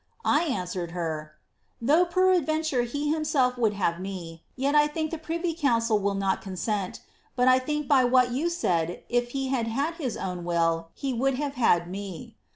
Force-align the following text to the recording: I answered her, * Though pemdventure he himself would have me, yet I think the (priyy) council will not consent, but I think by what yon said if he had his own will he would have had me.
I 0.25 0.45
answered 0.45 0.93
her, 0.93 1.33
* 1.57 1.79
Though 1.79 2.07
pemdventure 2.07 2.87
he 2.87 3.13
himself 3.13 3.55
would 3.59 3.73
have 3.73 3.99
me, 3.99 4.41
yet 4.55 4.73
I 4.73 4.87
think 4.87 5.11
the 5.11 5.19
(priyy) 5.19 5.53
council 5.55 5.99
will 5.99 6.15
not 6.15 6.41
consent, 6.41 7.01
but 7.35 7.47
I 7.47 7.59
think 7.59 7.87
by 7.87 8.03
what 8.05 8.33
yon 8.33 8.49
said 8.49 9.03
if 9.09 9.29
he 9.29 9.49
had 9.49 9.67
his 9.67 10.17
own 10.17 10.43
will 10.43 10.87
he 10.95 11.13
would 11.13 11.35
have 11.35 11.53
had 11.53 11.87
me. 11.87 12.35